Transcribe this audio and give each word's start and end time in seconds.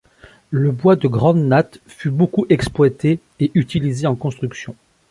Le 0.49 0.71
bois 0.71 0.95
de 0.95 1.07
grand 1.07 1.35
natte 1.35 1.79
fut 1.85 2.09
beaucoup 2.09 2.47
exploité 2.49 3.19
et 3.39 3.51
utilisé 3.53 4.07
en 4.07 4.15
construction. 4.15 4.75